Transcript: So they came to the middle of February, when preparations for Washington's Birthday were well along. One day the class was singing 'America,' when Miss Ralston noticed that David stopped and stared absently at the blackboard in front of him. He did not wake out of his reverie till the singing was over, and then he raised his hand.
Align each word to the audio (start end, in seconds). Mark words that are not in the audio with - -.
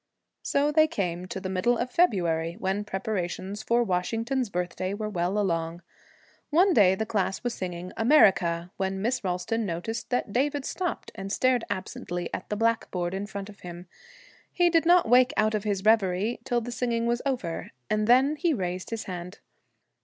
So 0.41 0.71
they 0.71 0.87
came 0.87 1.27
to 1.27 1.39
the 1.39 1.47
middle 1.47 1.77
of 1.77 1.91
February, 1.91 2.55
when 2.57 2.83
preparations 2.83 3.61
for 3.61 3.83
Washington's 3.83 4.49
Birthday 4.49 4.95
were 4.95 5.11
well 5.11 5.37
along. 5.37 5.83
One 6.49 6.73
day 6.73 6.95
the 6.95 7.05
class 7.05 7.43
was 7.43 7.53
singing 7.53 7.91
'America,' 7.95 8.71
when 8.77 8.99
Miss 9.03 9.23
Ralston 9.23 9.63
noticed 9.63 10.09
that 10.09 10.33
David 10.33 10.65
stopped 10.65 11.11
and 11.13 11.31
stared 11.31 11.65
absently 11.69 12.33
at 12.33 12.49
the 12.49 12.55
blackboard 12.55 13.13
in 13.13 13.27
front 13.27 13.47
of 13.47 13.59
him. 13.59 13.85
He 14.51 14.71
did 14.71 14.87
not 14.87 15.07
wake 15.07 15.33
out 15.37 15.53
of 15.53 15.65
his 15.65 15.85
reverie 15.85 16.39
till 16.45 16.61
the 16.61 16.71
singing 16.71 17.05
was 17.05 17.21
over, 17.23 17.69
and 17.87 18.07
then 18.07 18.37
he 18.37 18.55
raised 18.55 18.89
his 18.89 19.03
hand. 19.03 19.37